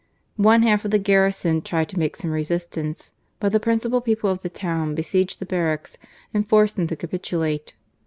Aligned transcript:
One 0.37 0.63
half 0.63 0.83
of 0.83 0.89
the 0.89 0.97
garrison 0.97 1.61
tried 1.61 1.89
to 1.89 1.99
make 1.99 2.15
some 2.15 2.31
resistance: 2.31 3.13
but 3.39 3.51
the 3.51 3.59
principal 3.59 4.01
people 4.01 4.31
of 4.31 4.41
the 4.41 4.49
town 4.49 4.95
besieged 4.95 5.37
the 5.37 5.45
barracks 5.45 5.95
and 6.33 6.49
forced 6.49 6.75
them 6.75 6.87
ta 6.87 6.95
capitulate. 6.95 7.75